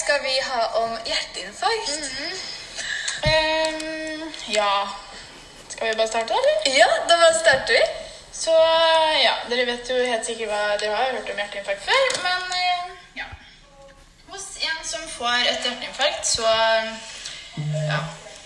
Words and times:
skal 0.00 0.22
vi 0.22 0.40
ha 0.50 0.66
om 0.82 0.92
hjerteinfarkt. 1.04 2.10
Ehm, 3.22 4.32
ja 4.46 4.88
Skal 5.68 5.88
vi 5.88 5.96
bare 5.96 6.08
starte, 6.08 6.32
eller? 6.32 6.78
Ja, 6.78 6.88
da 7.08 7.16
bare 7.16 7.34
starter 7.40 7.72
vi. 7.72 7.82
Så 8.32 8.54
ja, 9.24 9.34
dere 9.50 9.66
vet 9.68 9.90
jo 9.90 9.98
helt 10.00 10.24
sikkert 10.24 10.48
hva 10.48 10.60
Dere 10.80 10.96
har 10.96 11.12
hørt 11.16 11.28
om 11.32 11.42
hjerteinfarkt 11.42 11.84
før, 11.84 12.06
men 12.24 12.56
eh, 12.56 12.86
ja. 13.20 13.28
Hos 14.30 14.46
en 14.64 14.80
som 14.86 15.04
får 15.18 15.44
et 15.50 15.68
hjerteinfarkt, 15.68 16.26
så 16.26 16.48
ja, 17.90 18.00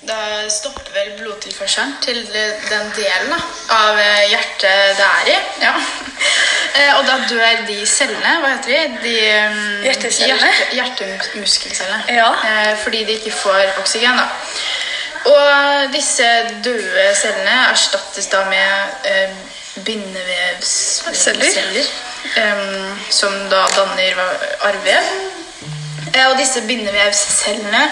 da 0.08 0.18
stopper 0.50 0.90
vel 0.96 1.12
blodtilførselen 1.20 1.94
til 2.02 2.24
den 2.32 2.90
delen 2.98 3.30
da, 3.30 3.38
av 3.78 4.00
hjertet 4.32 4.98
det 4.98 5.10
er 5.10 5.30
i. 5.36 5.38
Ja. 5.68 5.76
Eh, 6.74 6.90
Og 6.98 7.04
da 7.06 7.14
dør 7.30 7.60
de 7.68 7.76
cellene, 7.86 8.32
hva 8.42 8.48
heter 8.56 8.70
de? 8.70 8.78
de 9.04 9.16
um, 9.46 9.82
Hjertecellene? 9.86 10.50
Hjerte, 10.74 11.04
hjertemuskelcellene. 11.10 12.04
Ja. 12.16 12.30
Eh, 12.50 12.72
Fordi 12.82 13.00
de 13.04 13.12
ikke 13.20 13.32
får 13.32 13.62
oksygen, 13.82 14.16
da. 14.18 14.24
Og 15.24 15.92
disse 15.94 16.26
døde 16.64 17.04
cellene 17.16 17.54
erstattes 17.70 18.26
da 18.32 18.40
med 18.50 18.70
eh, 19.08 19.30
bindevevsceller. 19.86 21.86
Um, 22.40 22.98
som 23.12 23.32
da 23.52 23.60
danner 23.76 24.14
arrvev. 24.64 25.04
Eh, 26.14 26.26
og 26.30 26.38
disse 26.38 26.60
bindevevscellene 26.66 27.82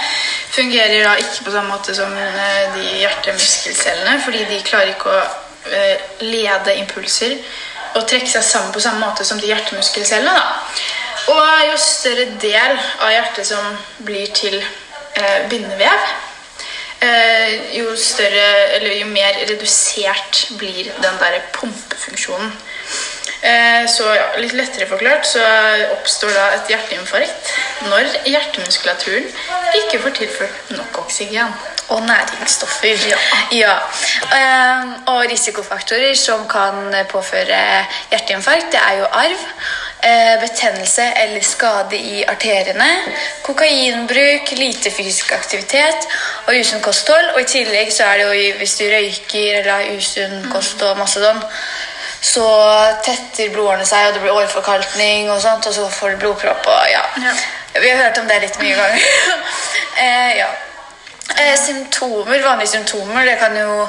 fungerer 0.53 1.05
da 1.07 1.13
ikke 1.21 1.45
på 1.47 1.51
samme 1.55 1.71
måte 1.75 1.95
som 1.97 2.13
eh, 2.17 2.65
de 2.77 2.85
hjertemuskelcellene, 3.03 4.15
fordi 4.25 4.41
de 4.51 4.63
klarer 4.67 4.89
ikke 4.95 5.09
å 5.13 5.15
eh, 5.73 5.97
lede 6.25 6.71
impulser 6.83 7.33
og 7.95 8.07
trekke 8.09 8.31
seg 8.31 8.45
sammen 8.47 8.73
på 8.75 8.83
samme 8.83 9.03
måte 9.05 9.25
som 9.27 9.41
de 9.41 9.51
hjertemuskelcellene. 9.51 10.35
Da. 10.35 10.83
Og 11.33 11.65
jo 11.69 11.79
større 11.79 12.27
del 12.43 12.77
av 12.99 13.13
hjertet 13.13 13.47
som 13.47 13.79
blir 14.07 14.33
til 14.35 14.59
eh, 14.59 15.49
bindevev, 15.51 16.07
eh, 17.05 17.77
jo 17.79 17.95
større, 17.99 18.49
eller 18.79 18.97
jo 18.99 19.09
mer 19.13 19.39
redusert 19.51 20.47
blir 20.59 20.91
den 20.91 21.21
der 21.23 21.41
pumpefunksjonen. 21.55 22.53
Eh, 23.43 23.85
så 23.91 24.07
ja, 24.15 24.27
litt 24.39 24.55
lettere 24.55 24.87
forklart 24.87 25.27
så 25.27 25.43
oppstår 25.97 26.31
da 26.37 26.45
et 26.55 26.69
hjerteinfarkt 26.71 27.55
når 27.91 28.07
hjertemuskulaturen 28.31 29.27
ikke 29.81 30.03
får 30.05 30.19
tilført 30.21 30.75
nok 30.77 31.03
oksygen. 31.03 31.51
Og 31.89 32.03
næringsstoffer. 32.03 33.09
Ja. 33.09 33.19
ja. 33.53 33.75
og 35.07 35.25
risikofaktorer 35.31 36.15
som 36.17 36.49
kan 36.49 36.95
påføre 37.11 37.85
hjerteinfarkt, 38.11 38.73
det 38.73 38.81
er 38.89 38.99
jo 38.99 39.05
arv. 39.05 39.41
eh, 40.03 40.41
Betennelse 40.41 41.03
eller 41.17 41.43
skade 41.43 41.97
i 41.97 42.25
arteriene, 42.29 42.91
kokainbruk, 43.43 44.51
lite 44.59 44.91
fysisk 44.91 45.33
aktivitet 45.33 46.09
og 46.47 46.55
usunn 46.61 46.83
kosthold. 46.83 47.31
Og 47.35 47.41
i 47.41 47.45
tillegg 47.45 47.93
så 47.93 48.05
er 48.05 48.19
det 48.23 48.27
jo 48.27 48.59
hvis 48.59 48.77
du 48.81 48.85
røyker 48.85 49.61
eller 49.61 49.73
har 49.73 49.97
usunn 49.97 50.49
kost 50.53 50.83
og 50.83 50.99
masse 50.99 51.23
sånn, 51.23 51.43
så 52.23 52.47
tetter 53.03 53.51
blodårene 53.51 53.87
seg, 53.87 54.09
og 54.09 54.15
det 54.15 54.23
blir 54.23 54.37
åreforkalkning 54.37 55.31
og 55.31 55.41
sånt, 55.43 55.67
og 55.67 55.75
så 55.75 55.89
får 55.91 56.15
du 56.15 56.21
blodpropp 56.23 56.67
og 56.71 56.85
ja. 56.91 57.03
Ja. 57.25 57.33
Vi 57.81 57.89
har 57.89 58.03
hørt 58.05 58.19
om 58.21 58.29
det 58.29 58.43
litt 58.43 58.59
mye 58.61 58.77
ganger. 58.77 59.07
eh, 60.05 60.37
ja. 60.39 60.51
Eh, 61.39 61.57
symptomer, 61.57 62.43
vanlige 62.43 62.69
symptomer, 62.69 63.25
det 63.25 63.39
kan 63.41 63.57
jo 63.57 63.83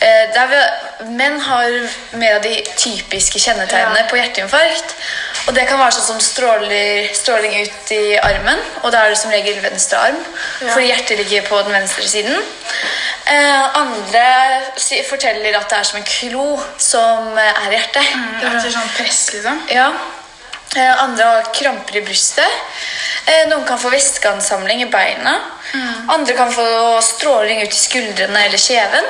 eh, 0.00 0.24
det 0.32 0.40
er 0.40 1.04
Menn 1.08 1.40
har 1.40 1.68
mer 2.18 2.36
av 2.38 2.42
de 2.42 2.54
typiske 2.76 3.38
kjennetegnene 3.38 3.98
Ja. 4.04 4.06
på 4.10 4.16
hjerteinfarkt. 4.16 4.94
Og 5.46 5.54
det 5.54 5.66
kan 5.68 5.78
være 5.78 5.92
sånn 5.96 6.06
som 6.06 6.20
stråler, 6.20 7.08
stråling 7.14 7.54
ut 7.62 7.92
i 7.94 8.16
armen, 8.18 8.58
og 8.82 8.92
da 8.92 9.04
er 9.04 9.14
det 9.14 9.18
som 9.18 9.30
regel 9.30 9.60
venstre 9.62 9.98
arm. 9.98 10.18
Ja. 10.60 10.72
Fordi 10.72 10.88
hjertet 10.90 11.18
ligger 11.22 11.46
på 11.48 11.62
den 11.62 11.72
venstre 11.72 12.08
siden. 12.08 12.42
Eh, 13.26 13.78
andre 13.78 14.26
forteller 15.08 15.56
at 15.58 15.70
det 15.70 15.78
er 15.78 15.82
som 15.82 15.98
en 16.00 16.04
klo 16.08 16.60
som 16.78 17.38
eh, 17.38 17.64
er 17.66 17.70
i 17.70 17.76
hjertet. 17.78 18.14
Etter 18.42 18.70
sånn 18.72 18.94
press, 18.96 19.28
liksom. 19.34 19.62
Ja. 19.72 19.92
Eh, 20.76 21.02
andre 21.02 21.24
har 21.24 21.46
kramper 21.54 21.96
i 21.96 22.02
brystet. 22.04 22.58
Eh, 23.26 23.46
noen 23.48 23.64
kan 23.68 23.78
få 23.80 23.90
væskeansamling 23.92 24.82
i 24.82 24.90
beina. 24.92 25.38
Andre 26.08 26.34
kan 26.36 26.52
få 26.52 26.66
stråling 27.04 27.62
ut 27.62 27.72
i 27.72 27.76
skuldrene 27.78 28.44
eller 28.46 28.58
kjeven. 28.58 29.04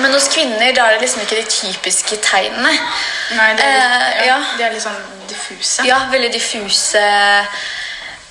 Men 0.00 0.12
hos 0.14 0.28
kvinner 0.32 0.72
da 0.74 0.86
er 0.88 0.96
det 0.96 1.02
liksom 1.04 1.22
ikke 1.24 1.36
de 1.40 1.46
typiske 1.50 2.16
tegnene. 2.24 2.72
Nei, 3.36 3.48
det 3.56 3.64
er, 3.64 3.74
litt, 3.74 4.20
Eh, 4.20 4.26
ja, 4.26 4.36
ja. 4.36 4.38
de 4.58 4.64
er 4.64 4.72
litt 4.74 4.82
sånn 4.84 5.00
diffuse. 5.28 5.84
Ja, 5.86 5.98
veldig 6.10 6.32
diffuse 6.32 7.02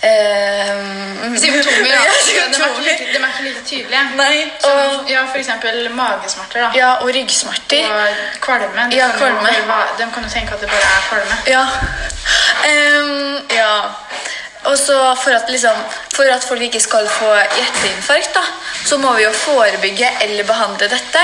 eh, 0.03 0.69
Symptomer, 1.37 1.87
Ja. 1.95 2.01
De, 2.25 2.35
er 2.35 2.47
ikke 2.47 2.81
like, 2.81 3.05
de 3.13 3.17
er 3.19 3.27
ikke 3.27 3.43
like 3.43 3.63
tydelige. 3.65 4.03
Nei, 4.15 4.51
og, 4.63 5.09
ja, 5.09 5.21
for 5.31 5.37
eksempel 5.37 5.89
magesmerter, 5.93 6.59
da. 6.61 6.69
ja, 6.75 6.91
og 7.03 7.07
ryggsmerter. 7.15 7.89
Og 7.91 8.07
kvalme. 8.41 8.87
De 8.91 8.95
Ja, 8.97 9.07
kan 9.11 9.17
kvalme. 9.19 9.49
bare 9.67 9.87
De 9.97 10.07
kan 10.13 10.23
jo 10.23 10.29
tenke 10.29 10.53
at 10.53 10.61
det 10.61 10.69
bare 10.69 10.89
er 10.97 11.03
kvalme. 11.09 11.35
Ja. 11.47 11.63
Um, 12.69 13.37
ja. 13.51 13.73
Og 14.63 14.77
så 14.77 15.15
for 15.23 15.31
at, 15.31 15.49
liksom, 15.49 15.75
for 16.15 16.23
at 16.23 16.43
folk 16.47 16.61
ikke 16.61 16.79
skal 16.79 17.07
få 17.09 17.29
hjerteinfarkt, 17.55 18.33
da, 18.35 18.41
så 18.85 18.97
må 18.97 19.13
vi 19.15 19.23
jo 19.23 19.31
forebygge 19.31 20.09
eller 20.21 20.43
behandle 20.43 20.89
dette. 20.91 21.23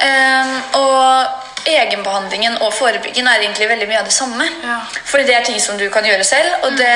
Um, 0.00 0.62
og 0.80 1.26
egenbehandlingen 1.68 2.56
og 2.64 2.72
forebyggingen 2.74 3.28
er 3.30 3.44
egentlig 3.44 3.68
veldig 3.68 3.88
mye 3.90 4.00
av 4.00 4.08
det 4.08 4.14
samme. 4.14 4.46
Ja. 4.64 4.78
Fordi 5.04 5.26
det 5.28 5.36
er 5.36 5.46
ting 5.46 5.60
som 5.62 5.78
du 5.80 5.86
kan 5.92 6.06
gjøre 6.06 6.24
selv, 6.24 6.66
og 6.66 6.78
det, 6.78 6.90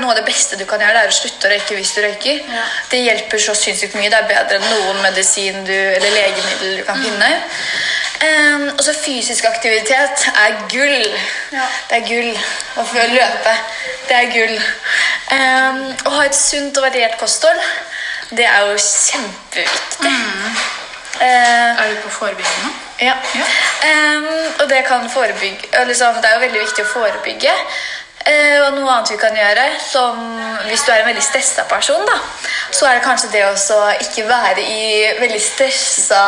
noe 0.00 0.12
av 0.12 0.20
det 0.20 0.26
beste 0.28 0.58
du 0.60 0.66
kan 0.68 0.82
gjøre, 0.82 0.96
det 0.96 1.04
er 1.06 1.14
å 1.14 1.18
slutte 1.20 1.48
å 1.48 1.52
røyke 1.54 1.78
hvis 1.78 1.94
du 1.96 2.02
røyker. 2.04 2.42
Ja. 2.50 2.66
Det 2.90 3.02
hjelper 3.04 3.44
så 3.46 3.56
sinnssykt 3.58 3.96
mye. 3.98 4.10
Det 4.12 4.20
er 4.20 4.30
bedre 4.30 4.60
enn 4.60 4.68
noen 4.74 5.02
medisin 5.04 5.64
du, 5.68 5.76
eller 5.76 6.16
legemiddel 6.16 6.80
du 6.80 6.86
kan 6.88 7.02
finne. 7.04 7.30
Um, 8.20 8.66
og 8.74 8.82
så 8.84 8.92
fysisk 8.92 9.46
aktivitet 9.48 10.26
er 10.34 10.58
gull. 10.72 11.06
Ja. 11.54 11.68
Det 11.88 12.02
er 12.02 12.08
gull. 12.08 12.34
Å 12.76 12.84
få 12.84 13.06
løpe. 13.14 13.54
Det 14.08 14.18
er 14.18 14.34
gull. 14.34 14.58
Um, 15.30 15.80
å 16.04 16.16
ha 16.18 16.26
et 16.26 16.36
sunt 16.36 16.76
og 16.76 16.84
variert 16.84 17.16
kosthold, 17.20 17.64
det 18.36 18.44
er 18.46 18.68
jo 18.68 18.76
kjempeviktig. 18.76 20.10
Eh, 20.10 20.60
Er 21.20 21.88
du 21.90 21.96
på 22.04 22.10
forebygging 22.10 22.62
nå? 22.64 22.70
ja. 23.00 23.14
Ja. 23.34 23.44
Ehm, 23.88 24.28
og 24.60 24.68
det 24.68 24.84
kan 24.88 25.10
forebygge 25.10 25.84
liksom, 25.86 26.14
Det 26.22 26.24
er 26.30 26.34
jo 26.34 26.40
veldig 26.46 26.60
viktig 26.60 26.84
å 26.84 26.88
forebygge. 26.92 27.52
Eh, 28.26 28.60
og 28.66 28.74
noe 28.76 28.90
annet 28.92 29.10
vi 29.10 29.16
kan 29.16 29.36
gjøre, 29.36 29.62
som 29.80 30.18
hvis 30.68 30.82
du 30.84 30.90
er 30.92 31.00
en 31.00 31.06
veldig 31.08 31.22
stressa 31.24 31.62
person, 31.68 32.02
da, 32.06 32.18
så 32.70 32.86
er 32.86 32.98
det 32.98 33.04
kanskje 33.06 33.30
det 33.32 33.44
å 33.48 33.78
ikke 34.04 34.26
være 34.28 34.60
i 34.60 35.06
veldig 35.20 35.40
stressa 35.40 36.20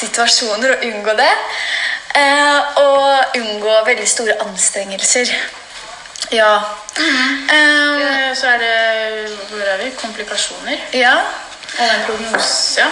situasjoner 0.00 0.72
og 0.78 0.84
unngå 0.88 1.14
det. 1.20 1.32
Eh, 2.16 2.80
og 2.80 3.36
unngå 3.36 3.76
veldig 3.86 4.08
store 4.08 4.38
anstrengelser. 4.46 5.32
Ja. 6.32 6.54
Ehm, 6.96 7.46
Eh, 7.50 8.34
Så 8.36 8.46
er 8.46 8.58
det 8.58 9.30
Hvor 9.50 9.60
er 9.66 9.76
vi? 9.84 9.90
Komplikasjoner. 10.00 10.78
ja. 10.92 11.16
Og 11.78 11.86
den 11.86 12.02
prognosen. 12.06 12.78
ja. 12.78 12.86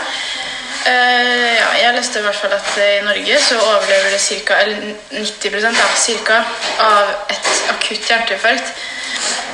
Eh, 0.87 1.55
ja, 1.59 1.69
jeg 1.83 1.95
leste 1.97 2.21
i 2.21 2.23
hvert 2.23 2.39
fall 2.39 2.55
at 2.55 2.69
eh, 2.79 2.99
i 2.99 3.05
Norge 3.07 3.41
så 3.43 3.59
overlever 3.59 4.13
det 4.15 4.21
cirka, 4.23 4.61
eller 4.63 4.95
90% 5.11 5.81
da, 5.81 5.89
cirka, 5.99 6.43
av 6.85 7.11
et 7.35 7.51
akutt 7.75 8.07
hjerteinfarkt. 8.11 8.73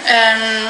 Um, 0.05 0.69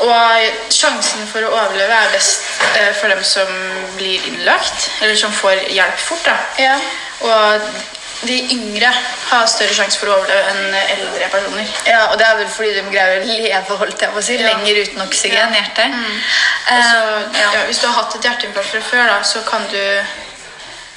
og 0.00 0.72
sjansen 0.72 1.26
for 1.28 1.44
å 1.44 1.52
overleve 1.52 1.92
er 1.92 2.12
best 2.14 2.46
uh, 2.72 2.92
for 2.96 3.12
dem 3.12 3.20
som 3.26 3.50
blir 3.98 4.22
innlagt, 4.30 4.88
eller 5.02 5.18
som 5.20 5.34
får 5.36 5.66
hjelp 5.68 6.00
fort. 6.00 6.24
da. 6.24 6.36
Ja. 6.62 6.78
Og 7.20 7.68
de 8.22 8.36
yngre 8.52 8.90
har 9.30 9.46
større 9.48 9.74
sjanse 9.74 9.98
for 10.00 10.10
å 10.10 10.16
overleve 10.18 10.50
enn 10.52 10.74
eldre 10.80 11.28
personer. 11.32 11.68
ja, 11.86 12.00
og 12.10 12.18
det 12.20 12.26
er 12.26 12.36
vel 12.36 12.48
fordi 12.52 12.72
de 12.76 12.82
greier 12.92 13.22
å 13.22 13.28
leve 13.28 13.76
holdt 13.80 14.00
jeg 14.04 14.10
på 14.12 14.18
å 14.20 14.22
si, 14.22 14.36
Ja. 14.36 14.48
lenger 14.50 14.80
uten 14.82 15.00
oksygen 15.06 15.38
ja. 15.38 15.46
hjertet. 15.60 15.94
Mm. 15.94 16.18
Også, 16.76 16.98
Eh, 17.00 17.40
ja. 17.40 17.52
ja, 17.54 17.64
hvis 17.66 17.78
du 17.80 17.86
har 17.88 17.94
hatt 18.02 18.14
et 18.14 18.24
hjerteinfarkt 18.28 18.70
fra 18.74 18.80
før, 18.90 19.06
da, 19.06 19.22
så 19.22 19.40
kan 19.48 19.64
du 19.70 19.80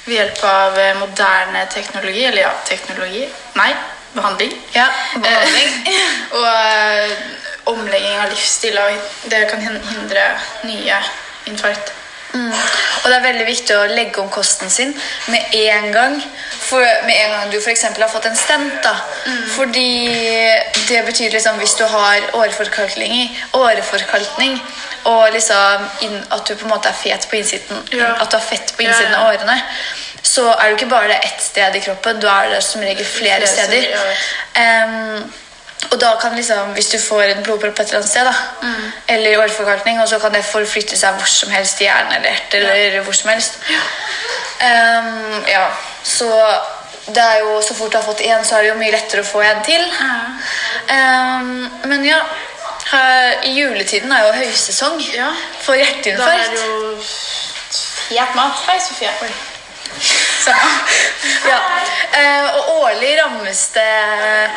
ved 0.06 0.16
hjelp 0.18 0.44
av 0.44 0.78
eh, 0.78 0.94
moderne 1.00 1.66
teknologi, 1.72 2.24
eller 2.28 2.42
ja, 2.42 2.52
teknologi 2.68 3.24
Nei, 3.56 3.70
behandling. 4.12 4.52
Ja, 4.74 4.86
behandling. 5.16 5.86
Eh, 5.86 6.14
og 6.38 6.46
eh, 6.46 7.10
omlegging 7.72 8.20
av 8.20 8.28
livsstil. 8.30 8.78
og 8.78 9.30
Det 9.30 9.46
kan 9.50 9.60
hindre 9.64 10.26
nye 10.68 11.00
infarkt. 11.46 11.92
Mm. 12.34 12.50
Og 12.50 13.10
det 13.10 13.16
er 13.16 13.22
veldig 13.28 13.44
viktig 13.46 13.74
å 13.78 13.84
legge 13.94 14.20
om 14.22 14.30
kosten 14.32 14.70
sin 14.70 14.94
med 15.30 15.54
en 15.54 15.92
gang. 15.94 16.16
For, 16.64 16.82
med 17.06 17.14
en 17.14 17.30
gang 17.34 17.50
du 17.52 17.58
f.eks. 17.60 17.82
har 17.84 18.08
fått 18.10 18.26
en 18.26 18.36
stent. 18.36 18.78
da. 18.82 18.94
Fordi 19.54 20.08
det 20.88 21.04
betyr 21.06 21.30
liksom 21.36 21.60
hvis 21.62 21.76
du 21.78 21.84
har 21.84 22.26
åreforkalkning, 22.40 23.28
åreforkalkning 23.52 24.58
og 25.04 25.28
liksom 25.36 25.86
inn, 26.06 26.16
at 26.32 26.46
du 26.48 26.54
på 26.56 26.64
en 26.66 26.72
måte 26.74 26.88
er 26.88 26.96
fet 26.96 27.28
på 27.30 27.36
innsiden, 27.36 27.84
Ja. 27.92 28.14
at 28.20 28.30
du 28.30 28.36
har 28.38 28.44
fett 28.44 28.74
på 28.76 28.82
innsiden 28.82 29.12
ja. 29.12 29.20
av 29.20 29.34
årene, 29.34 29.58
så 30.24 30.48
er 30.54 30.68
du 30.70 30.78
ikke 30.78 30.88
bare 30.90 31.08
det 31.12 31.20
ett 31.28 31.42
sted 31.44 31.76
i 31.76 31.80
kroppen, 31.84 32.20
du 32.20 32.26
er 32.26 32.48
det 32.54 32.62
som 32.64 32.80
regel 32.80 33.04
flere, 33.04 33.44
Flere 33.44 33.46
steder. 33.46 33.82
steder, 33.82 34.14
ja. 34.56 35.20
Og 35.90 36.00
da 36.00 36.14
kan 36.20 36.34
liksom, 36.36 36.72
hvis 36.76 36.88
du 36.92 36.98
får 36.98 37.22
en 37.22 37.42
blodpropp 37.42 37.80
et 37.80 37.86
eller 37.86 38.00
annet 38.00 38.10
sted, 38.10 38.24
da, 38.26 38.34
eller 39.08 39.38
åreforkalkning, 39.42 40.00
og 40.02 40.08
så 40.08 40.18
kan 40.18 40.32
det 40.34 40.44
forflytte 40.44 40.96
seg 40.98 41.18
hvor 41.18 41.30
som 41.30 41.50
helst 41.54 41.80
i 41.80 41.88
hjernen 41.88 42.16
eller 42.16 42.30
hjertet, 42.30 42.54
eller 42.60 43.04
hvor 43.06 43.12
som 43.12 43.30
helst. 43.30 43.58
Ehm, 44.64 45.44
ja, 45.48 45.66
så 46.02 46.30
det 47.06 47.22
er 47.22 47.38
jo, 47.44 47.60
så 47.62 47.74
fort 47.74 47.92
du 47.92 47.98
har 47.98 48.06
fått 48.06 48.24
én, 48.24 48.44
så 48.44 48.56
er 48.56 48.62
det 48.62 48.72
jo 48.72 48.80
mye 48.80 48.94
lettere 48.94 49.22
å 49.24 49.28
få 49.28 49.42
en 49.44 49.62
til. 49.66 49.86
Ehm, 50.88 51.70
men 51.84 52.04
ja, 52.06 52.20
her, 52.90 53.42
juletiden 53.44 54.12
er 54.12 54.26
jo 54.26 54.32
høysesong 54.32 55.00
Ja. 55.14 55.32
for 55.60 55.74
Da 55.74 55.80
er 55.80 56.50
det 56.50 56.60
jo 56.66 57.02
fet 58.08 58.34
mat. 58.34 58.62
Hei, 58.68 58.78
Sofie. 58.80 59.10
Samme. 60.44 60.70
Ja. 61.48 61.58
Uh, 62.14 62.56
og 62.56 62.82
årlig 62.82 63.14
rammes 63.22 63.66
det 63.74 64.50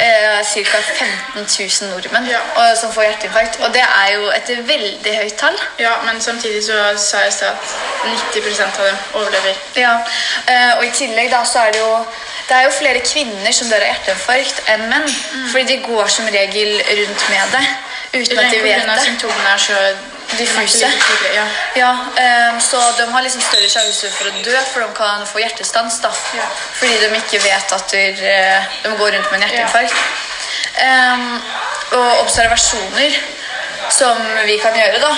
eh, 0.00 0.40
ca. 0.70 0.80
15 1.34 1.46
000 1.80 1.90
nordmenn 1.90 2.28
Ja. 2.30 2.40
og, 2.54 2.76
som 2.80 2.92
får 2.92 3.02
hjerteinfarkt. 3.02 3.60
Og 3.60 3.74
det 3.74 3.82
er 3.82 4.12
jo 4.14 4.30
et 4.30 4.52
veldig 4.68 5.16
høyt 5.22 5.36
tall. 5.40 5.58
Ja, 5.78 5.92
men 6.04 6.20
samtidig 6.20 6.64
så 6.64 6.78
sa 6.96 7.24
jeg 7.24 7.28
i 7.28 7.36
stad 7.38 7.48
at 7.48 7.76
90 8.34 8.60
av 8.60 8.86
dem 8.86 8.96
overlever. 9.14 9.54
Ja. 9.76 9.94
Eh, 10.48 10.78
og 10.78 10.84
i 10.86 10.90
tillegg 10.90 11.30
da, 11.30 11.44
så 11.44 11.58
er 11.66 11.72
det 11.72 11.80
jo 11.80 12.06
det 12.48 12.56
er 12.56 12.62
jo 12.62 12.70
flere 12.78 13.00
kvinner 13.02 13.52
som 13.52 13.70
dør 13.70 13.82
av 13.82 13.88
hjerteinfarkt 13.90 14.60
enn 14.70 14.84
menn. 14.90 15.08
Fordi 15.50 15.64
de 15.72 15.80
går 15.82 16.06
som 16.06 16.28
regel 16.30 16.76
rundt 17.00 17.24
med 17.30 17.56
det 17.56 17.64
uten 18.20 18.38
at 18.38 18.52
de 18.52 18.60
vet 18.62 18.86
det. 18.86 19.00
symptomene 19.04 19.48
er 19.54 19.58
så 19.58 19.80
Diffuse. 20.38 20.90
Ja. 21.34 21.46
Ja, 21.76 21.90
um, 22.52 22.60
så 22.60 22.80
de 22.98 23.06
har 23.12 23.24
liksom 23.24 23.42
større 23.44 23.68
sjanse 23.70 24.10
for 24.14 24.30
å 24.30 24.44
dø, 24.44 24.56
for 24.72 24.84
de 24.84 24.88
kan 24.96 25.26
få 25.28 25.42
hjertestans. 25.42 26.00
da. 26.04 26.12
Ja. 26.36 26.48
Fordi 26.78 26.98
de 27.02 27.10
ikke 27.20 27.42
vet 27.44 27.76
at 27.78 27.90
de, 27.92 28.04
eh, 28.32 28.70
de 28.84 28.94
går 28.98 29.16
rundt 29.16 29.30
med 29.30 29.40
en 29.40 29.48
hjerteinfarkt. 29.48 29.94
Um, 30.76 31.42
og 31.96 32.20
observasjoner 32.20 33.20
som 33.90 34.18
vi 34.44 34.58
kan 34.60 34.74
gjøre, 34.76 34.98
da, 35.00 35.12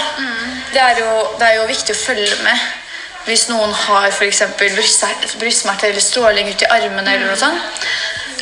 det, 0.72 0.82
er 0.82 1.00
jo, 1.00 1.14
det 1.38 1.48
er 1.48 1.56
jo 1.58 1.70
viktig 1.70 1.96
å 1.96 2.02
følge 2.06 2.36
med 2.44 2.68
hvis 3.28 3.48
noen 3.50 3.74
har 3.76 4.06
f.eks. 4.08 4.40
brystsmerter 4.56 5.90
eller 5.90 6.00
stråling 6.00 6.48
ut 6.48 6.62
i 6.64 6.68
armene. 6.72 7.12
eller 7.12 7.28
noe 7.28 7.36
sånt. 7.36 7.88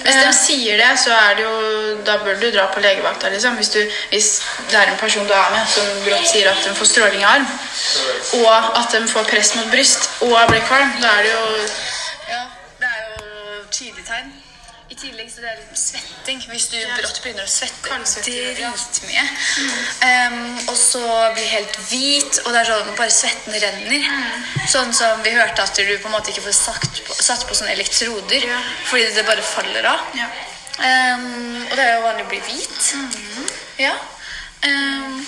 Hvis 0.06 0.14
Eh, 0.16 0.26
de 0.26 0.32
sier 0.38 0.76
det, 0.78 0.92
så 1.02 1.10
er 1.12 1.34
det 1.38 1.44
jo 1.44 1.56
Da 2.06 2.16
bør 2.22 2.38
du 2.40 2.46
dra 2.54 2.66
på 2.74 2.80
legevakta, 2.80 3.28
liksom. 3.32 3.56
Hvis, 3.58 3.68
du, 3.74 3.80
hvis 4.10 4.28
det 4.70 4.78
er 4.78 4.92
en 4.92 4.98
person 5.00 5.26
du 5.26 5.32
er 5.34 5.50
med 5.50 5.66
som 5.74 5.86
brått 6.06 6.28
sier 6.30 6.50
at 6.50 6.62
de 6.64 6.74
får 6.78 6.90
stråling 6.92 7.20
i 7.24 7.28
arm, 7.34 7.46
og 8.44 8.78
at 8.78 8.92
de 8.94 9.00
får 9.10 9.26
press 9.32 9.54
mot 9.58 9.70
bryst 9.74 10.10
og 10.28 10.36
blir 10.52 10.62
kvalm, 10.68 10.92
da 11.02 11.14
er 11.18 11.22
det 11.26 11.32
jo 11.32 11.46
Ja, 12.30 12.42
det 12.80 12.90
er 12.92 13.02
jo 13.10 13.64
tydelige 13.70 14.06
tegn. 14.06 14.32
I 14.96 14.98
tillegg 14.98 15.28
så 15.28 15.42
det 15.44 15.50
er 15.52 15.58
svetting. 15.76 16.38
Hvis 16.48 16.70
du 16.72 16.76
brått 16.96 17.18
begynner 17.20 17.44
å 17.44 17.50
svette 17.52 17.96
dritmye. 18.24 18.54
dritmye. 18.56 19.24
Um, 20.06 20.38
og 20.70 20.76
så 20.80 21.02
blir 21.36 21.50
helt 21.52 21.76
hvit, 21.90 22.38
og 22.46 22.54
det 22.54 22.62
er 22.62 22.70
sånn 22.70 22.94
bare 22.96 23.12
svetten 23.12 23.58
renner. 23.60 24.06
Sånn 24.72 24.94
som 24.96 25.20
vi 25.26 25.34
hørte 25.36 25.66
at 25.66 25.76
du 25.76 25.92
på 26.00 26.08
en 26.08 26.14
måte 26.16 26.32
ikke 26.32 26.46
får 26.46 26.56
sagt 26.56 27.02
satt 27.12 27.44
på 27.44 27.58
sånne 27.58 27.74
elektroder 27.76 28.48
Ja. 28.48 28.62
fordi 28.88 29.10
det 29.18 29.26
bare 29.28 29.44
faller 29.44 29.90
av. 29.92 30.00
Ja. 30.16 30.30
Um, 30.80 31.60
og 31.66 31.76
det 31.76 31.84
er 31.84 31.94
jo 31.98 32.02
vanlig 32.08 32.24
å 32.24 32.32
bli 32.32 32.40
hvit. 32.48 32.90
Ja. 33.84 33.92
Um, 34.64 35.20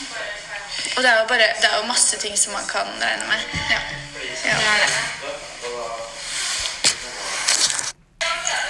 og 0.96 1.02
det 1.04 1.10
er 1.12 1.18
jo 1.20 1.28
bare 1.28 1.52
Det 1.60 1.68
er 1.68 1.76
jo 1.76 1.86
masse 1.92 2.16
ting 2.24 2.36
som 2.40 2.56
man 2.56 2.64
kan 2.72 2.88
regne 3.04 3.28
med. 3.28 3.44
ja. 3.68 3.80
Ja. 4.48 4.56
Det 4.56 4.72
er 4.72 4.86
det. 4.86 5.17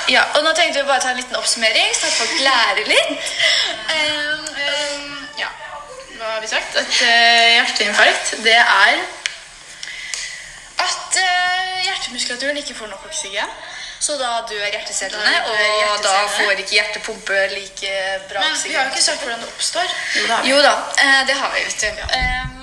Ja, 0.09 0.23
og 0.35 0.45
nå 0.45 0.53
tenkte 0.57 0.81
vi 0.81 0.89
bare 0.89 1.03
å 1.03 1.05
ta 1.05 1.13
en 1.13 1.21
liten 1.21 1.37
oppsummering, 1.37 1.91
så 1.95 2.09
at 2.09 2.17
folk 2.17 2.39
lærer 2.41 2.89
litt. 2.89 3.33
Um, 3.93 4.49
Um, 4.69 5.29
ja. 5.39 5.49
Hva 6.19 6.35
har 6.35 6.41
vi 6.43 6.51
sagt? 6.51 6.77
At 6.77 6.91
uh, 6.91 7.47
hjerteinfarkt, 7.55 8.35
det 8.45 8.57
er 8.59 9.01
at 10.79 11.19
uh, 11.19 11.75
hjertemuskulaturen 11.87 12.59
ikke 12.63 12.77
får 12.79 12.91
nok 12.93 13.07
oksygen. 13.09 13.51
så 14.01 14.15
da 14.19 14.29
dør 14.51 14.67
hjertecellene, 14.73 15.33
Da 15.35 15.41
dør 15.47 15.89
og 15.93 16.03
da 16.05 16.13
får 16.37 16.53
ikke 16.63 16.77
hjertet 16.77 17.03
pumpe 17.03 17.39
like 17.51 17.95
bra 18.31 18.45
Men 18.45 18.55
vi 18.63 18.75
har 18.77 18.87
jo 18.87 18.93
ikke 18.93 19.03
sagt 19.03 19.25
hvordan 19.25 19.41
det 19.43 19.49
oppstår. 19.49 19.97
Jo, 20.21 20.27
da. 20.31 20.39
Jo 20.47 20.61
da, 20.63 20.75
eh, 21.03 21.27
det 21.27 21.35
har 21.35 21.51
vi, 21.55 21.65
vet 21.67 21.83
du. 21.83 22.03
Um, 22.21 22.58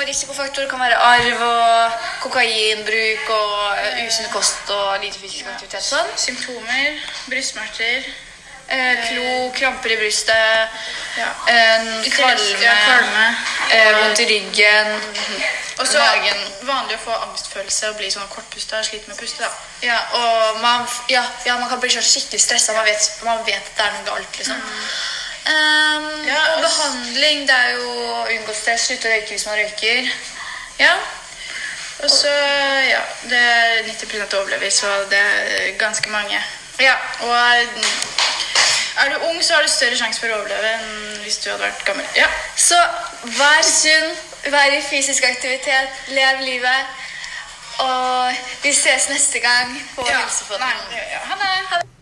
og 0.00 0.08
risikofaktorer 0.08 0.68
kan 0.70 0.80
være 0.80 0.96
arv 0.96 1.42
og 1.46 1.92
kokainbruk 2.24 3.30
og 3.36 3.78
eh, 3.84 4.02
usunn 4.06 4.32
kost 4.32 4.72
og 4.72 4.98
lite 5.04 5.20
fysisk 5.20 5.46
aktivitet. 5.52 5.84
Sånn. 5.84 6.10
Symptomer, 6.16 6.98
brystsmerter 7.28 8.10
Eh, 8.70 8.98
klo, 9.08 9.50
kramper 9.50 9.90
i 9.90 9.96
brystet, 9.98 10.68
Ja. 11.16 11.26
eh, 11.48 11.86
kvalme, 12.14 12.60
Ja, 12.62 12.74
kvalme. 12.84 13.24
eh, 13.70 13.96
vondt 13.96 14.18
i 14.20 14.26
ryggen, 14.26 15.00
Og 15.78 15.86
så 15.88 15.98
magen. 15.98 16.36
vanlig 16.62 16.94
å 16.94 17.02
få 17.04 17.16
angstfølelse 17.22 17.88
og 17.88 17.96
bli 17.96 18.10
sånn 18.10 18.28
kortpusta 18.28 18.78
og 18.78 18.84
slite 18.84 19.08
med 19.08 19.16
å 19.16 19.20
puste. 19.20 19.42
da. 19.42 19.48
Ja, 19.82 19.98
og 20.12 20.60
man, 20.60 20.86
ja, 21.08 21.24
ja, 21.44 21.56
man 21.58 21.68
kan 21.68 21.80
bli 21.80 21.90
sånn 21.90 22.02
skikkelig 22.02 22.40
stressa. 22.40 22.72
Man 22.72 22.86
man 23.24 23.44
vet 23.44 23.56
at 23.56 23.76
det 23.76 23.86
er 23.86 23.90
noe 23.90 24.04
galt, 24.04 24.38
liksom. 24.38 24.62
Um, 25.46 26.26
Ja, 26.26 26.40
og 26.54 26.60
behandling, 26.62 27.46
det 27.48 27.54
er 27.56 27.70
jo 27.78 27.88
å 27.90 28.26
unngå 28.28 28.54
stress, 28.54 28.86
slutte 28.90 29.08
å 29.08 29.12
røyke 29.14 29.32
hvis 29.34 29.46
man 29.48 29.56
røyker. 29.58 30.10
Ja. 30.78 30.94
Og 32.04 32.10
så, 32.10 32.32
ja, 32.88 33.00
det 33.28 33.38
er 33.38 33.82
90 33.88 34.36
overlever, 34.38 34.70
så 34.72 34.86
det 35.10 35.18
er 35.20 35.72
ganske 35.80 36.10
mange. 36.10 36.42
ja. 36.80 36.94
Og 37.20 37.34
er 39.00 39.08
du 39.12 39.16
ung, 39.28 39.42
så 39.44 39.54
har 39.54 39.62
du 39.62 39.68
større 39.68 39.96
sjanse 39.96 40.20
for 40.20 40.28
å 40.32 40.38
overleve 40.40 40.70
enn 40.74 41.20
hvis 41.24 41.36
du 41.44 41.50
hadde 41.50 41.62
vært 41.62 41.84
gammel. 41.84 42.06
Ja. 42.16 42.26
Så 42.56 42.76
vær 43.38 43.62
sunn, 43.64 44.16
vær 44.52 44.72
i 44.76 44.82
fysisk 44.82 45.24
aktivitet, 45.24 46.02
lev 46.08 46.40
livet. 46.44 46.98
Og 47.80 48.34
vi 48.62 48.72
ses 48.76 49.08
neste 49.08 49.40
gang 49.40 49.72
på 49.96 50.04
Ja, 50.08 50.18
Helsepodden. 50.20 50.84
ja, 50.92 51.04
ja. 51.14 51.22
Ha 51.30 51.40
det. 51.40 51.99